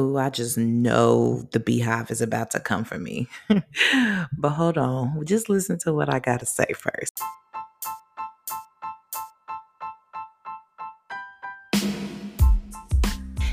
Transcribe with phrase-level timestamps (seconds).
[0.00, 3.26] Oh, I just know the BeyHive is about to come for me.
[4.38, 7.20] but hold on, just listen to what I got to say first.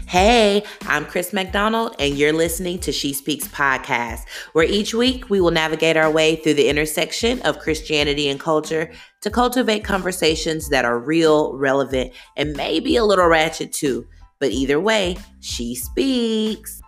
[0.05, 4.21] Hey, I'm Krys McDonald, and you're listening to She Speaks podcast,
[4.54, 8.91] where each week we will navigate our way through the intersection of Christianity and culture
[9.21, 14.05] to cultivate conversations that are real, relevant, and maybe a little ratchet too.
[14.39, 16.81] But either way, she speaks.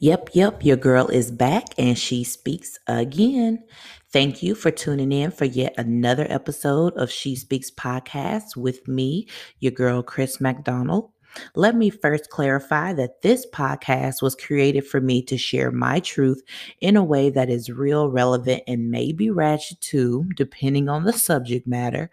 [0.00, 3.64] Yep, yep, your girl is back and she speaks again.
[4.12, 9.26] Thank you for tuning in for yet another episode of She Speaks podcast with me,
[9.60, 11.13] your girl, Krys McDonald.
[11.54, 16.42] Let me first clarify that this podcast was created for me to share my truth
[16.80, 21.66] in a way that is real, relevant, and maybe ratchet too, depending on the subject
[21.66, 22.10] matter.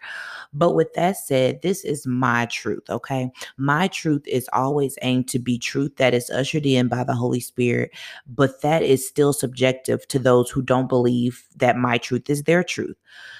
[0.52, 3.30] But with that said, this is my truth, okay?
[3.56, 7.40] My truth is always aimed to be truth that is ushered in by the Holy
[7.40, 7.92] Spirit,
[8.26, 12.62] but that is still subjective to those who don't believe that my truth is their
[12.64, 12.96] truth.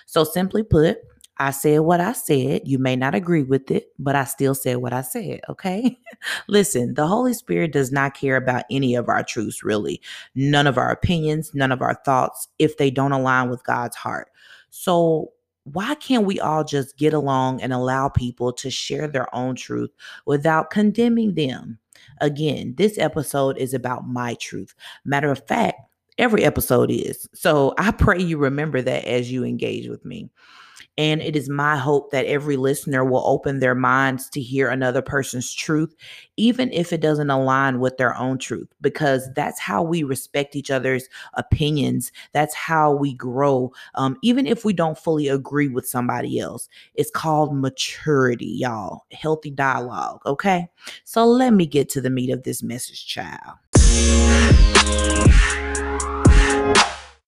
[0.07, 0.99] So, simply put,
[1.39, 2.63] I said what I said.
[2.65, 5.41] You may not agree with it, but I still said what I said.
[5.49, 5.99] Okay.
[6.49, 10.01] Listen, the Holy Spirit does not care about any of our truths, really.
[10.35, 14.29] None of our opinions, none of our thoughts, if they don't align with God's heart.
[14.71, 15.33] So,
[15.65, 19.91] why can't we all just get along and allow people to share their own truth
[20.27, 21.79] without condemning them?
[22.21, 24.75] Again, this episode is about my truth.
[25.05, 25.81] Matter of fact,
[26.19, 27.29] every episode is.
[27.33, 30.31] So I pray you remember that as you engage with me.
[30.99, 35.01] And it is my hope that every listener will open their minds to hear another
[35.01, 35.95] person's truth,
[36.37, 40.71] even if it doesn't align with their own truth, because that's how we respect each
[40.71, 42.13] other's opinions.
[42.33, 46.69] That's how we grow, um, even if we don't fully agree with somebody else.
[46.95, 49.07] It's called maturity, y'all.
[49.13, 50.69] Healthy dialogue, okay?
[51.05, 53.57] So let me get to the meat of this message, child.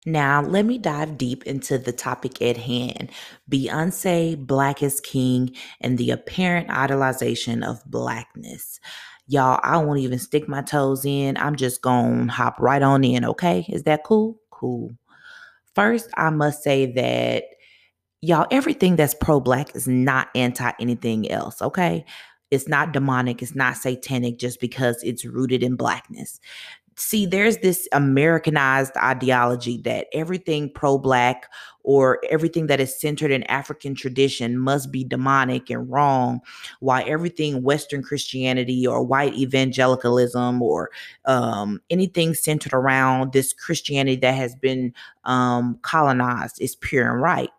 [0.06, 3.12] Now, let me dive deep into the topic at hand
[3.50, 8.80] Beyonce, Black is King, and the apparent idolization of Blackness.
[9.28, 11.38] Y'all, I won't even stick my toes in.
[11.38, 13.66] I'm just going to hop right on in, okay?
[13.70, 14.40] Is that cool?
[14.50, 14.92] Cool.
[15.76, 17.44] First, I must say that,
[18.22, 22.06] y'all, everything that's pro Black is not anti anything else, okay?
[22.50, 26.40] It's not demonic, it's not satanic just because it's rooted in Blackness
[26.96, 31.52] see there's this americanized ideology that everything pro-black
[31.84, 36.40] or everything that is centered in african tradition must be demonic and wrong
[36.80, 40.90] while everything western christianity or white evangelicalism or
[41.26, 44.94] um, anything centered around this christianity that has been
[45.26, 47.50] um, colonized is pure and right.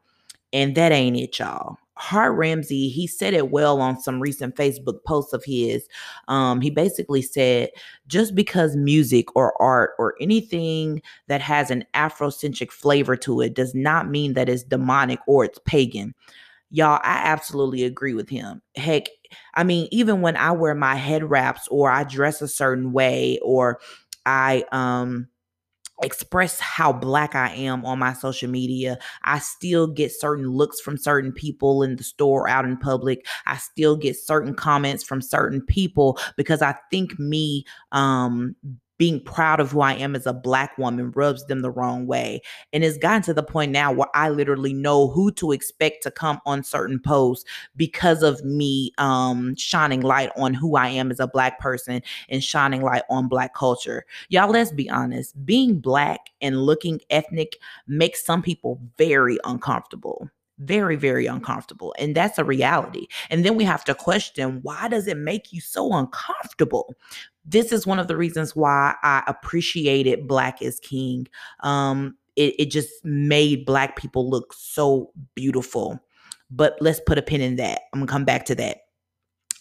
[0.53, 5.05] And that ain't it y'all Hart Ramsey, he said it well on some recent Facebook
[5.05, 5.87] posts of his.
[6.27, 7.71] Um, he basically said,
[8.09, 13.73] just because music or art or anything that has an Afrocentric flavor to it does
[13.73, 16.13] not mean that it's demonic or it's pagan.
[16.71, 18.63] Y'all, I absolutely agree with him.
[18.75, 19.05] Heck,
[19.55, 23.39] I mean, even when I wear my head wraps or I dress a certain way
[23.43, 23.79] or
[24.27, 25.29] I um
[26.03, 28.99] express how black I am on my social media.
[29.25, 33.25] I still get certain looks from certain people in the store out in public.
[33.47, 38.57] I still get certain comments from certain people because I think me um
[39.03, 42.41] being proud of who I am as a black woman rubs them the wrong way.
[42.73, 46.13] And it's gotten to the point now where I literally know who to expect to
[46.13, 51.19] come on certain posts because of me um, shining light on who I am as
[51.19, 54.05] a black person and shining light on black culture.
[54.29, 55.34] Y'all, let's be honest.
[55.45, 57.59] Being black and looking ethnic
[57.89, 60.31] makes some people very uncomfortable
[60.65, 65.06] very very uncomfortable and that's a reality and then we have to question why does
[65.09, 66.95] it make you so uncomfortable
[67.45, 71.27] this is one of the reasons why I appreciated Black is King.
[71.61, 75.99] Um, it, it just made Black people look so beautiful.
[76.51, 77.83] But let's put a pin in that.
[77.93, 78.81] I'm gonna come back to that.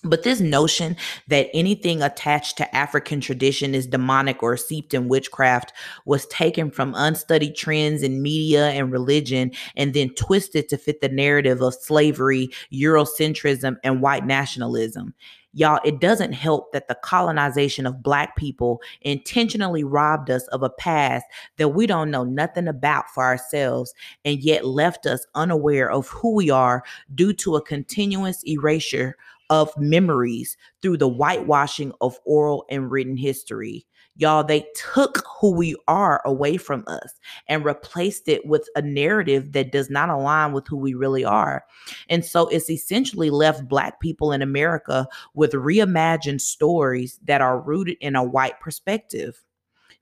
[0.03, 0.97] But this notion
[1.27, 5.73] that anything attached to African tradition is demonic or seeped in witchcraft
[6.05, 11.09] was taken from unstudied trends in media and religion and then twisted to fit the
[11.09, 15.13] narrative of slavery, Eurocentrism, and white nationalism.
[15.53, 20.69] Y'all, it doesn't help that the colonization of Black people intentionally robbed us of a
[20.69, 21.25] past
[21.57, 23.93] that we don't know nothing about for ourselves
[24.23, 26.83] and yet left us unaware of who we are
[27.13, 29.15] due to a continuous erasure
[29.51, 33.85] of memories through the whitewashing of oral and written history.
[34.15, 37.13] Y'all, they took who we are away from us
[37.47, 41.63] and replaced it with a narrative that does not align with who we really are.
[42.09, 47.97] And so it's essentially left Black people in America with reimagined stories that are rooted
[48.01, 49.43] in a white perspective.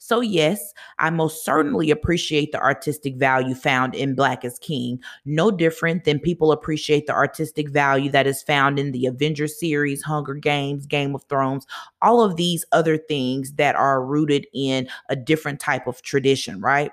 [0.01, 5.51] So, yes, I most certainly appreciate the artistic value found in Black is King, no
[5.51, 10.35] different than people appreciate the artistic value that is found in the Avengers series, Hunger
[10.35, 11.67] Games, Game of Thrones,
[12.01, 16.91] all of these other things that are rooted in a different type of tradition, right?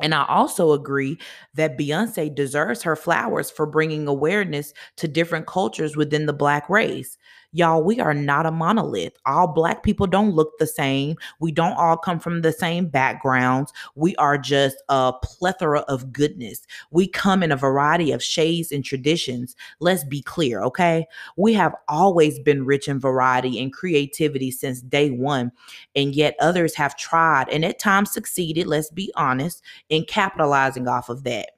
[0.00, 1.18] And I also agree
[1.54, 7.16] that Beyonce deserves her flowers for bringing awareness to different cultures within the Black race.
[7.54, 9.12] Y'all, we are not a monolith.
[9.26, 11.16] All Black people don't look the same.
[11.38, 13.74] We don't all come from the same backgrounds.
[13.94, 16.62] We are just a plethora of goodness.
[16.90, 19.54] We come in a variety of shades and traditions.
[19.80, 21.04] Let's be clear, okay?
[21.36, 25.52] We have always been rich in variety and creativity since day one.
[25.94, 31.10] And yet others have tried and at times succeeded, let's be honest, in capitalizing off
[31.10, 31.50] of that.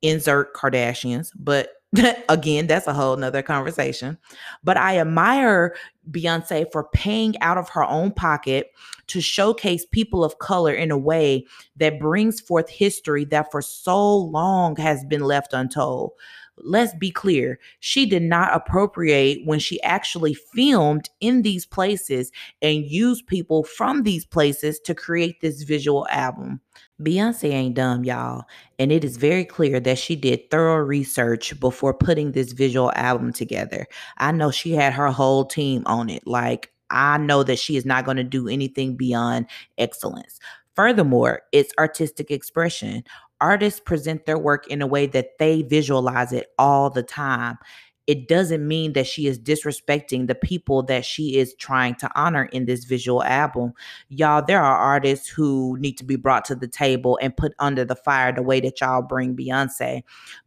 [0.00, 1.70] Insert Kardashians, but
[2.28, 4.18] Again, that's a whole nother conversation.
[4.62, 5.74] But I admire
[6.10, 8.70] Beyonce for paying out of her own pocket
[9.08, 11.46] to showcase people of color in a way
[11.76, 16.12] that brings forth history that for so long has been left untold.
[16.60, 22.84] Let's be clear, she did not appropriate when she actually filmed in these places and
[22.84, 26.60] used people from these places to create this visual album.
[27.00, 28.44] Beyonce ain't dumb, y'all.
[28.78, 33.32] And it is very clear that she did thorough research before putting this visual album
[33.32, 33.86] together.
[34.18, 36.26] I know she had her whole team on it.
[36.26, 39.46] Like, I know that she is not going to do anything beyond
[39.76, 40.40] excellence.
[40.74, 43.04] Furthermore, it's artistic expression.
[43.40, 47.58] Artists present their work in a way that they visualize it all the time
[48.08, 52.46] it doesn't mean that she is disrespecting the people that she is trying to honor
[52.46, 53.74] in this visual album.
[54.08, 57.84] Y'all, there are artists who need to be brought to the table and put under
[57.84, 60.02] the fire the way that y'all bring Beyonce.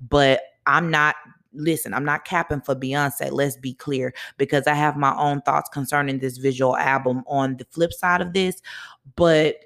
[0.09, 1.15] But I'm not
[1.53, 3.31] listen, I'm not capping for Beyonce.
[3.31, 7.65] Let's be clear, because I have my own thoughts concerning this visual album on the
[7.69, 8.61] flip side of this.
[9.15, 9.57] But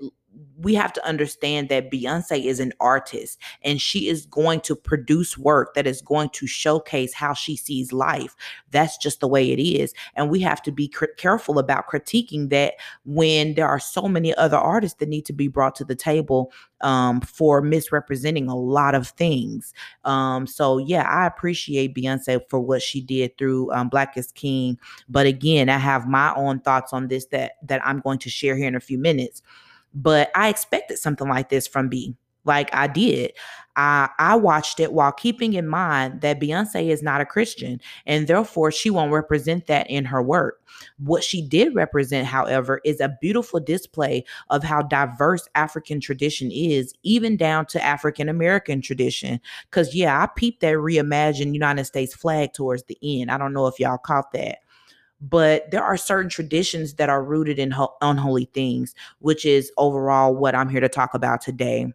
[0.58, 5.38] we have to understand that Beyonce is an artist and she is going to produce
[5.38, 8.36] work that is going to showcase how she sees life.
[8.72, 9.94] That's just the way it is.
[10.16, 14.34] And we have to be cr- careful about critiquing that when there are so many
[14.36, 16.52] other artists that need to be brought to the table
[16.82, 19.74] um, for misrepresenting a lot of things.
[20.04, 24.80] Um, so, yeah, I appreciate Beyonce for what she did through um, Black is King.
[25.10, 28.56] But again, I have my own thoughts on this that that I'm going to share
[28.56, 29.42] here in a few minutes
[29.95, 32.15] but I expected something like this from B.
[32.44, 33.33] Like I did.
[33.75, 38.27] I I watched it while keeping in mind that Beyonce is not a Christian and
[38.27, 40.62] therefore she won't represent that in her work.
[41.00, 46.94] What she did represent, however, is a beautiful display of how diverse African tradition is,
[47.01, 49.41] even down to African American tradition.
[49.71, 53.31] Cause yeah, I peeped that reimagined United States flag towards the end.
[53.31, 54.59] I don't know if y'all caught that
[55.21, 60.35] but there are certain traditions that are rooted in ho- unholy things, which is overall
[60.35, 61.91] what I'm here to talk about today.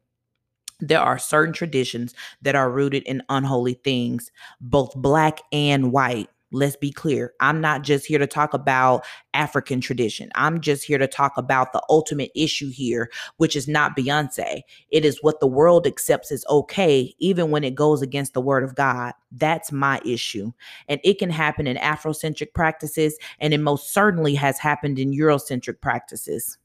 [0.81, 4.31] There are certain traditions that are rooted in unholy things,
[4.61, 6.29] both black and white.
[6.53, 7.33] Let's be clear.
[7.39, 9.05] I'm not just here to talk about
[9.35, 10.31] African tradition.
[10.35, 14.63] I'm just here to talk about the ultimate issue here, which is not Beyonce.
[14.91, 18.65] It is what the world accepts as okay, even when it goes against the word
[18.65, 19.13] of God.
[19.31, 20.51] That's my issue.
[20.89, 25.81] And it can happen in Afrocentric practices, and it most certainly has happened in Eurocentric
[25.81, 26.59] practices.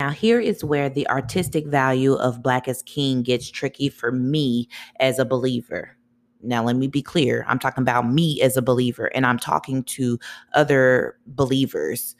[0.00, 4.68] Now, here is where the artistic value of Black is King gets tricky for me
[5.00, 5.97] as a believer.
[6.42, 7.44] Now, let me be clear.
[7.48, 10.18] I'm talking about me as a believer, and I'm talking to
[10.54, 12.14] other believers.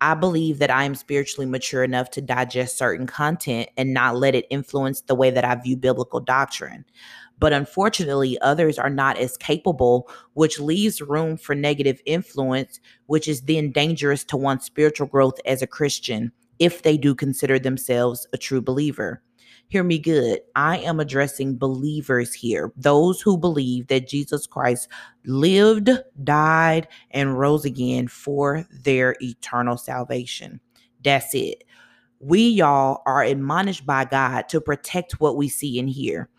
[0.00, 4.34] I believe that I am spiritually mature enough to digest certain content and not let
[4.34, 6.84] it influence the way that I view biblical doctrine.
[7.40, 13.42] But unfortunately, others are not as capable, which leaves room for negative influence, which is
[13.42, 18.38] then dangerous to one's spiritual growth as a Christian if they do consider themselves a
[18.38, 19.22] true believer.
[19.70, 20.40] Hear me good.
[20.56, 24.88] I am addressing believers here, those who believe that Jesus Christ
[25.26, 25.90] lived,
[26.24, 30.58] died, and rose again for their eternal salvation.
[31.04, 31.64] That's it.
[32.18, 36.30] We, y'all, are admonished by God to protect what we see and hear.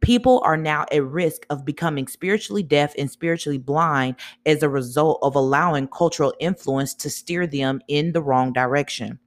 [0.00, 5.18] People are now at risk of becoming spiritually deaf and spiritually blind as a result
[5.20, 9.18] of allowing cultural influence to steer them in the wrong direction.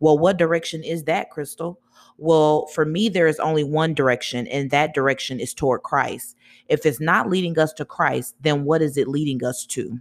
[0.00, 1.78] Well, what direction is that, Crystal?
[2.18, 6.36] Well, for me, there is only one direction, and that direction is toward Christ.
[6.68, 10.00] If it's not leading us to Christ, then what is it leading us to?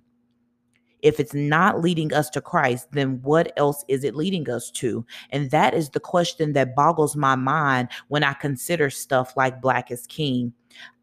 [1.02, 5.06] If it's not leading us to Christ, then what else is it leading us to?
[5.32, 9.90] And that is the question that boggles my mind when I consider stuff like Black
[9.90, 10.54] is King.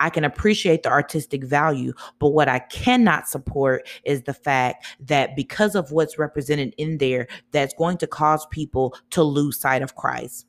[0.00, 5.36] I can appreciate the artistic value, but what I cannot support is the fact that
[5.36, 9.96] because of what's represented in there, that's going to cause people to lose sight of
[9.96, 10.46] Christ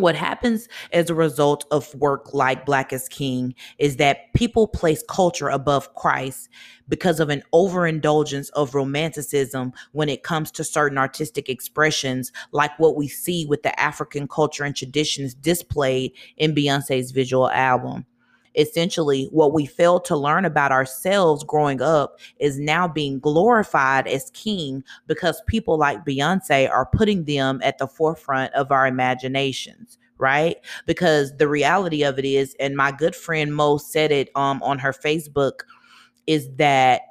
[0.00, 5.02] what happens as a result of work like Black is King is that people place
[5.08, 6.48] culture above Christ
[6.88, 12.96] because of an overindulgence of romanticism when it comes to certain artistic expressions, like what
[12.96, 18.06] we see with the African culture and traditions displayed in Beyonce's visual album
[18.54, 24.30] essentially what we failed to learn about ourselves growing up is now being glorified as
[24.30, 30.56] king because people like Beyonce are putting them at the forefront of our imaginations right
[30.86, 34.78] because the reality of it is and my good friend Mo said it um on
[34.78, 35.60] her Facebook
[36.26, 37.02] is that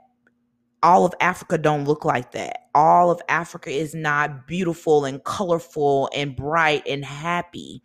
[0.82, 2.70] all of Africa don't look like that.
[2.74, 7.82] All of Africa is not beautiful and colorful and bright and happy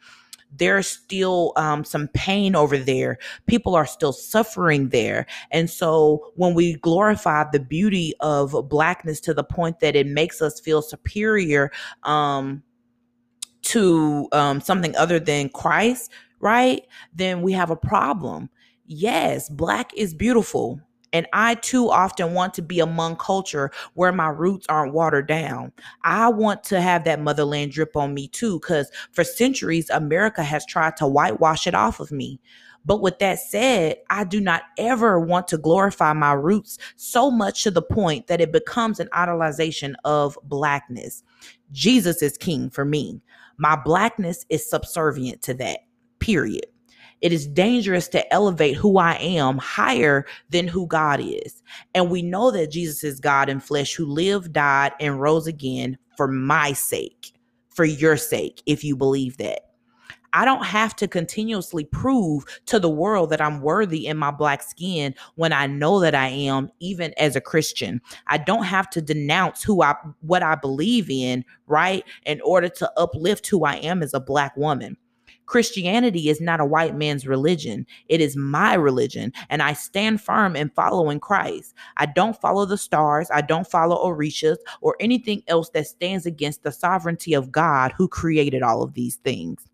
[0.57, 3.19] there's still um, some pain over there.
[3.47, 5.27] People are still suffering there.
[5.51, 10.41] And so when we glorify the beauty of blackness to the point that it makes
[10.41, 11.71] us feel superior
[12.05, 12.63] um,
[13.63, 16.83] to um, something other than Christ, right?
[17.15, 18.51] Then we have a problem.
[18.87, 20.81] Yes, black is beautiful.
[21.14, 25.73] And I too often want to be among culture where my roots aren't watered down.
[26.02, 30.66] I want to have that motherland drip on me too, because for centuries, America has
[30.66, 32.40] tried to whitewash it off of me.
[32.85, 37.62] But with that said, I do not ever want to glorify my roots so much
[37.62, 41.23] to the point that it becomes an idolization of blackness.
[41.71, 43.23] Jesus is king for me.
[43.56, 45.78] My blackness is subservient to that,
[46.18, 46.66] period.
[47.21, 51.62] It is dangerous to elevate who I am higher than who God is.
[51.94, 55.99] And we know that Jesus is God in flesh who lived, died, and rose again
[56.16, 57.33] for my sake,
[57.71, 59.61] for your sake, if you believe that.
[60.35, 64.62] I don't have to continuously prove to the world that I'm worthy in my black
[64.64, 68.00] skin when I know that I am even as a Christian.
[68.26, 72.04] I don't have to denounce who I what I believe in, right?
[72.26, 74.97] In order to uplift who I am as a black woman.
[75.47, 77.87] Christianity is not a white man's religion.
[78.09, 81.75] It is my religion, and I stand firm in following Christ.
[81.97, 86.63] I don't follow the stars, I don't follow Orishas or anything else that stands against
[86.63, 89.67] the sovereignty of God who created all of these things.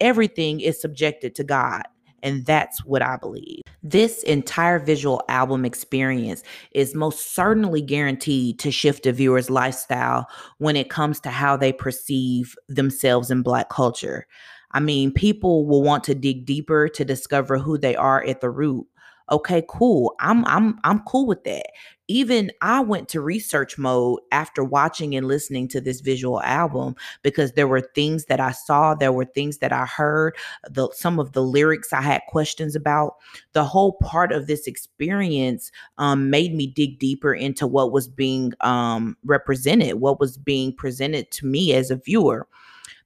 [0.00, 1.82] Everything is subjected to God.
[2.24, 3.62] And that's what I believe.
[3.82, 10.76] This entire visual album experience is most certainly guaranteed to shift a viewer's lifestyle when
[10.76, 14.26] it comes to how they perceive themselves in Black culture.
[14.72, 18.50] I mean, people will want to dig deeper to discover who they are at the
[18.50, 18.86] root.
[19.30, 20.14] Okay, cool.
[20.20, 21.66] I'm I'm I'm cool with that.
[22.08, 27.52] Even I went to research mode after watching and listening to this visual album because
[27.52, 30.36] there were things that I saw, there were things that I heard,
[30.68, 33.14] the some of the lyrics I had questions about.
[33.52, 38.52] The whole part of this experience um, made me dig deeper into what was being
[38.60, 42.48] um, represented, what was being presented to me as a viewer.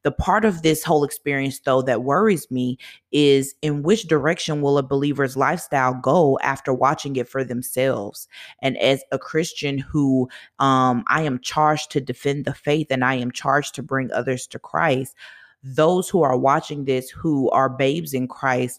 [0.07, 2.79] The part of this whole experience, though, that worries me
[3.11, 8.29] is in which direction will a believer's lifestyle go after watching it for themselves?
[8.63, 10.29] And as a Christian who
[10.61, 14.47] um, I am charged to defend the faith and I am charged to bring others
[14.47, 15.17] to Christ,
[15.65, 18.79] those who are watching this who are babes in Christ,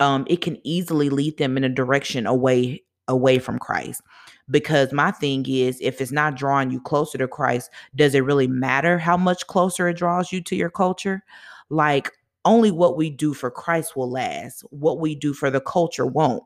[0.00, 4.02] um, it can easily lead them in a direction away away from Christ
[4.50, 8.46] because my thing is if it's not drawing you closer to Christ, does it really
[8.46, 11.22] matter how much closer it draws you to your culture?
[11.70, 12.12] Like
[12.44, 14.62] only what we do for Christ will last.
[14.70, 16.42] What we do for the culture won't.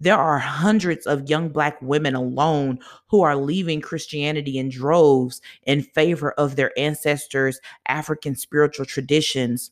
[0.00, 5.82] There are hundreds of young black women alone who are leaving Christianity in droves in
[5.82, 9.70] favor of their ancestors' African spiritual traditions.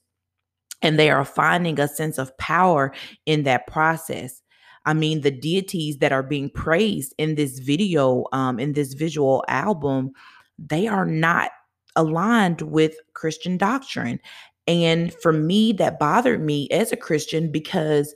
[0.81, 2.93] And they are finding a sense of power
[3.27, 4.42] in that process.
[4.85, 9.45] I mean, the deities that are being praised in this video, um, in this visual
[9.49, 10.13] album,
[10.59, 11.51] they are not
[11.97, 14.19] aligned with Christian doctrine.
[14.67, 18.15] And for me, that bothered me as a Christian because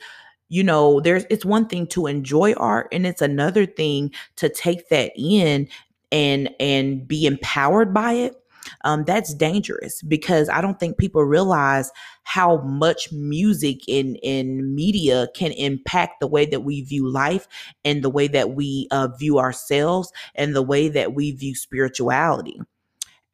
[0.49, 4.89] you know there's it's one thing to enjoy art and it's another thing to take
[4.91, 5.69] that in
[6.13, 8.41] and and be empowered by it
[8.85, 11.91] um, that's dangerous because I don't think people realize
[12.25, 17.47] how much music in in media can impact the way that we view life
[17.85, 22.61] and the way that we uh, view ourselves and the way that we view spirituality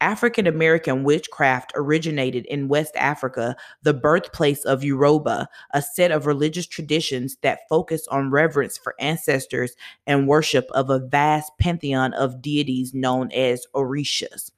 [0.03, 6.67] African American witchcraft originated in West Africa, the birthplace of Yoruba, a set of religious
[6.67, 12.93] traditions that focus on reverence for ancestors and worship of a vast pantheon of deities
[12.93, 14.51] known as Orishas.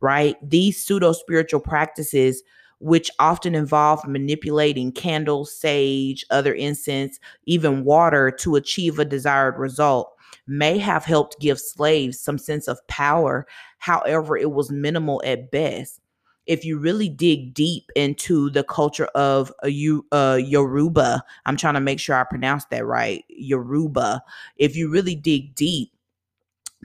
[0.00, 0.36] Right?
[0.42, 2.42] These pseudo spiritual practices
[2.80, 10.12] which often involve manipulating candles, sage, other incense, even water to achieve a desired result,
[10.46, 13.46] may have helped give slaves some sense of power.
[13.78, 16.00] However, it was minimal at best.
[16.46, 21.74] If you really dig deep into the culture of uh, you, uh, Yoruba, I'm trying
[21.74, 24.22] to make sure I pronounce that right, Yoruba.
[24.56, 25.92] If you really dig deep,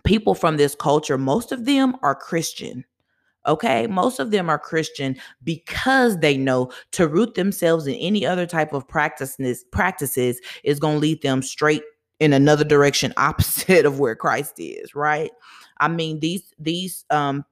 [0.04, 2.84] people from this culture, most of them are Christian
[3.46, 3.88] Okay.
[3.88, 8.74] Most of them are Christian because they know to root themselves in any other type
[8.74, 11.84] of practices practices is going to lead them straight
[12.20, 15.32] in another direction opposite of where Christ is, right?
[15.80, 17.46] I mean, these these um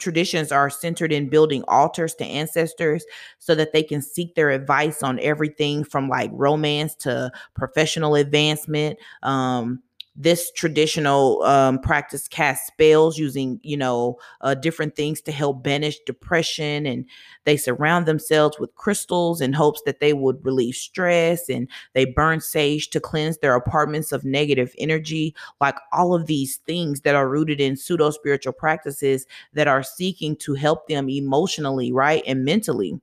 [0.00, 3.04] traditions are centered in building altars to ancestors
[3.38, 8.98] so that they can seek their advice on everything from like romance to professional advancement
[9.22, 9.80] um
[10.16, 15.98] this traditional um, practice cast spells using you know uh, different things to help banish
[16.06, 17.04] depression and
[17.44, 22.40] they surround themselves with crystals in hopes that they would relieve stress and they burn
[22.40, 25.34] sage to cleanse their apartments of negative energy.
[25.60, 30.36] Like all of these things that are rooted in pseudo spiritual practices that are seeking
[30.36, 33.00] to help them emotionally right and mentally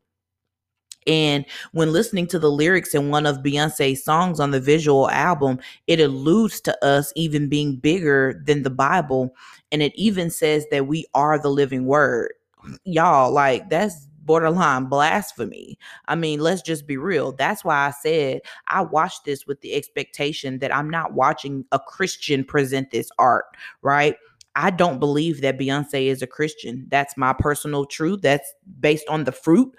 [1.08, 5.60] and when listening to the lyrics in one of Beyonce's songs on the visual album,
[5.88, 9.34] it alludes to us even being bigger than the Bible.
[9.72, 12.34] And it even says that we are the living word.
[12.84, 15.78] Y'all, like, that's borderline blasphemy.
[16.08, 17.32] I mean, let's just be real.
[17.32, 21.80] That's why I said I watched this with the expectation that I'm not watching a
[21.80, 23.46] Christian present this art,
[23.82, 24.16] right?
[24.56, 26.86] I don't believe that Beyonce is a Christian.
[26.90, 28.22] That's my personal truth.
[28.22, 29.74] That's based on the fruit.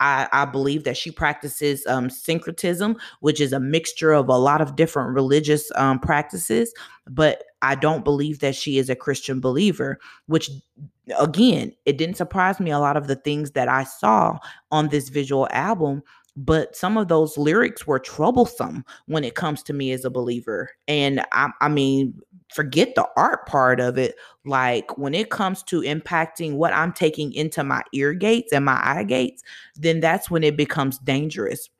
[0.00, 4.60] I, I, believe that she practices um, syncretism, which is a mixture of a lot
[4.60, 6.74] of different religious um, practices.
[7.08, 10.50] But I don't believe that she is a Christian believer, which,
[11.18, 14.38] again, it didn't surprise me a lot of the things that I saw
[14.70, 16.02] on this visual album
[16.36, 20.70] but some of those lyrics were troublesome when it comes to me as a believer.
[20.88, 22.20] And I, I mean,
[22.52, 24.16] forget the art part of it.
[24.44, 28.80] Like when it comes to impacting what I'm taking into my ear gates and my
[28.82, 29.42] eye gates,
[29.76, 31.70] then that's when it becomes dangerous.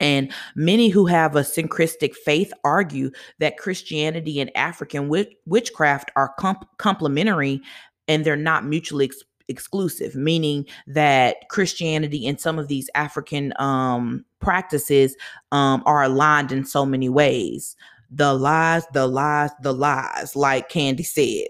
[0.00, 6.34] And many who have a syncretic faith argue that Christianity and African witch- witchcraft are
[6.38, 7.60] comp- complementary
[8.06, 14.24] and they're not mutually ex- exclusive, meaning that Christianity and some of these African um,
[14.40, 15.16] practices
[15.52, 17.76] um, are aligned in so many ways.
[18.10, 21.48] The lies, the lies, the lies, like Candy said.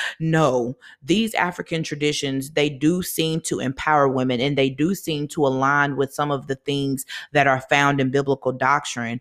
[0.20, 5.44] no, these African traditions, they do seem to empower women and they do seem to
[5.44, 9.20] align with some of the things that are found in biblical doctrine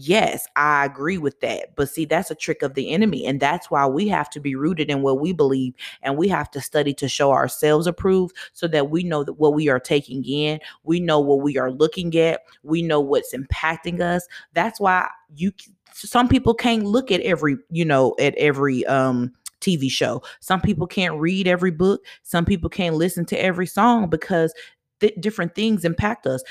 [0.00, 1.74] Yes, I agree with that.
[1.74, 3.24] But see, that's a trick of the enemy.
[3.24, 6.50] And that's why we have to be rooted in what we believe and we have
[6.50, 10.22] to study to show ourselves approved so that we know that what we are taking
[10.26, 14.26] in, we know what we are looking at, we know what's impacting us.
[14.52, 15.52] That's why you
[15.94, 20.22] some people can't look at every, you know, at every um TV show.
[20.40, 22.04] Some people can't read every book.
[22.22, 24.52] Some people can't listen to every song because
[25.00, 26.42] th- different things impact us.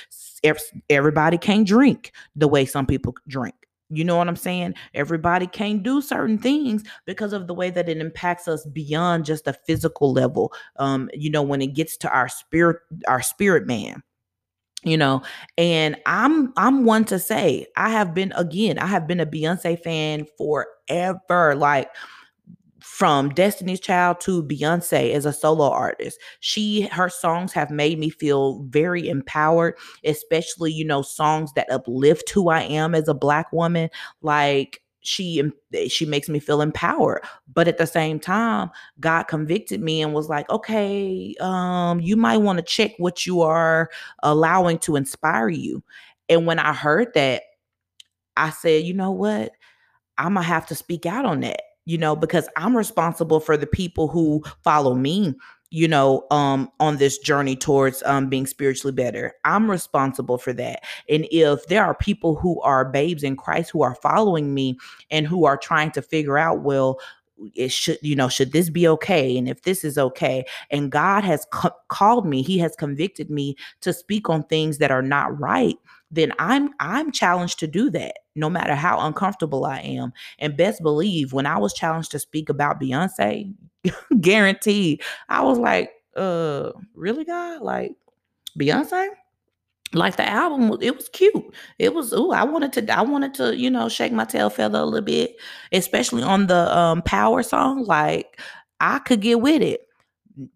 [0.89, 3.55] Everybody can't drink the way some people drink.
[3.89, 4.73] You know what I'm saying?
[4.93, 9.47] Everybody can't do certain things because of the way that it impacts us beyond just
[9.47, 10.51] a physical level.
[10.75, 14.03] Um, you know, when it gets to our spirit, our spirit man
[14.83, 15.23] you know
[15.57, 19.81] and i'm i'm one to say i have been again i have been a beyonce
[19.81, 21.89] fan forever like
[22.97, 26.19] from Destiny's Child to Beyonce as a solo artist.
[26.39, 32.27] She her songs have made me feel very empowered, especially you know songs that uplift
[32.31, 33.91] who I am as a black woman.
[34.23, 35.43] Like she
[35.89, 37.21] she makes me feel empowered.
[37.53, 42.37] But at the same time god convicted me and was like okay um you might
[42.37, 43.89] want to check what you are
[44.23, 45.83] allowing to inspire you.
[46.29, 47.43] And when i heard that
[48.37, 49.51] i said you know what?
[50.17, 53.65] I'm gonna have to speak out on that you know, because I'm responsible for the
[53.65, 55.33] people who follow me,
[55.69, 59.33] you know, um, on this journey towards um, being spiritually better.
[59.45, 60.83] I'm responsible for that.
[61.09, 64.77] And if there are people who are babes in Christ who are following me
[65.11, 66.99] and who are trying to figure out, well,
[67.55, 71.23] it should you know should this be okay and if this is okay and god
[71.23, 75.39] has co- called me he has convicted me to speak on things that are not
[75.39, 75.77] right
[76.09, 80.81] then i'm i'm challenged to do that no matter how uncomfortable i am and best
[80.81, 83.53] believe when i was challenged to speak about beyonce
[84.21, 85.01] Guaranteed.
[85.29, 87.61] I was like, uh, really, God?
[87.61, 87.93] Like
[88.59, 89.07] Beyonce?
[89.93, 91.33] Like the album, it was cute.
[91.79, 94.79] It was, oh, I wanted to, I wanted to, you know, shake my tail feather
[94.79, 95.37] a little bit,
[95.71, 97.85] especially on the um power song.
[97.85, 98.39] Like
[98.81, 99.81] I could get with it.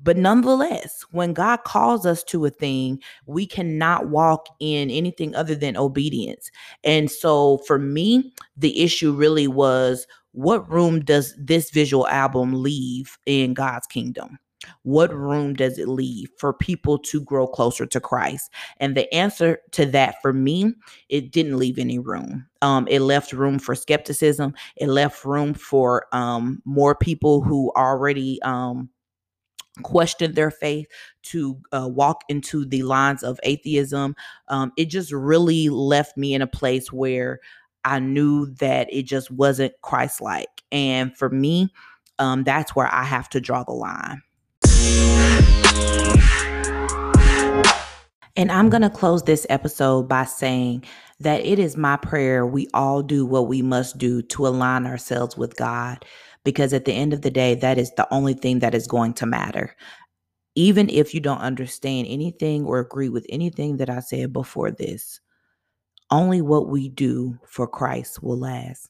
[0.04, 5.56] But nonetheless, when God calls us to a thing, we cannot walk in anything other
[5.56, 6.52] than obedience.
[6.84, 13.18] And so for me, the issue really was what room does this visual album leave
[13.26, 14.38] in God's kingdom?
[14.84, 18.52] What room does it leave for people to grow closer to Christ?
[18.78, 20.74] And the answer to that for me,
[21.10, 22.48] it didn't leave any room.
[22.62, 24.54] Um, it left room for skepticism.
[24.76, 28.90] It left room for um, more people who already um,
[29.84, 30.88] question their faith
[31.24, 34.16] to uh, walk into the lines of atheism.
[34.48, 37.40] Um, it just really left me in a place where
[37.84, 40.64] I knew that it just wasn't Christ like.
[40.72, 41.74] And for me,
[42.20, 44.22] um, that's where I have to draw the line.
[48.38, 50.86] And I'm going to close this episode by saying
[51.20, 55.38] that it is my prayer we all do what we must do to align ourselves
[55.38, 56.04] with God,
[56.44, 59.14] because at the end of the day, that is the only thing that is going
[59.16, 59.76] to matter.
[60.56, 65.20] Even if you don't understand anything or agree with anything that I said before this,
[66.10, 68.90] only what we do for Christ will last.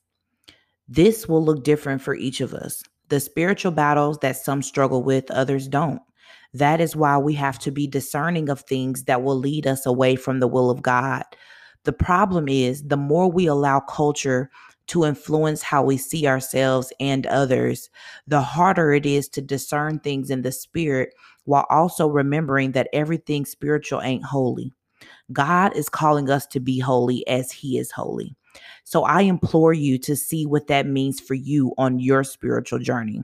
[0.88, 2.84] This will look different for each of us.
[3.12, 6.02] The spiritual battles that some struggle with, others don't.
[6.54, 10.16] That is why we have to be discerning of things that will lead us away
[10.16, 11.24] from the will of God.
[11.84, 14.50] The problem is, the more we allow culture
[14.88, 17.90] to influence how we see ourselves and others,
[18.28, 23.46] the harder it is to discern things in the spirit while also remembering that everything
[23.46, 24.72] spiritual ain't holy.
[25.34, 28.38] God is calling us to be holy as He is holy.
[28.84, 33.24] So I implore you to see what that means for you on your spiritual journey.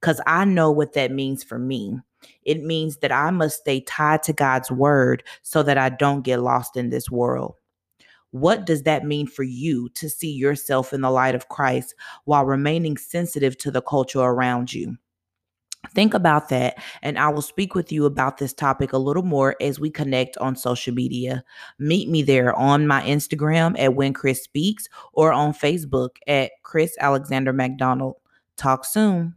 [0.00, 1.98] Because I know what that means for me.
[2.44, 6.40] It means that I must stay tied to God's word so that I don't get
[6.40, 7.54] lost in this world.
[8.30, 12.44] What does that mean for you to see yourself in the light of Christ while
[12.44, 14.96] remaining sensitive to the culture around you?
[15.94, 19.56] Think about that, and I will speak with you about this topic a little more
[19.60, 21.44] as we connect on social media.
[21.78, 26.92] Meet me there on my Instagram at When Krys Speaks or on Facebook at Krys
[27.00, 28.16] Alexander McDonald.
[28.56, 29.34] Talk soon.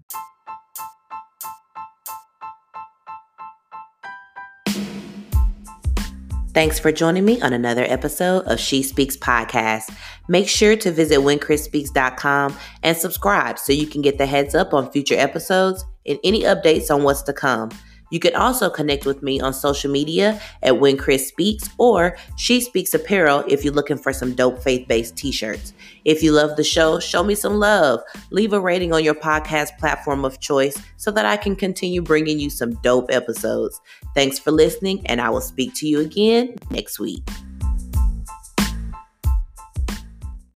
[6.54, 9.96] Thanks for joining me on another episode of She Speaks Podcast.
[10.28, 14.92] Make sure to visit whenchrispeaks.com and subscribe so you can get the heads up on
[14.92, 17.70] future episodes and any updates on what's to come.
[18.12, 22.60] You can also connect with me on social media at When Krys Speaks or She
[22.60, 25.74] Speaks Apparel if you're looking for some dope faith based t shirts.
[26.06, 28.02] If you love the show, show me some love.
[28.32, 32.40] Leave a rating on your podcast platform of choice so that I can continue bringing
[32.40, 33.80] you some dope episodes.
[34.16, 37.30] Thanks for listening, and I will speak to you again next week.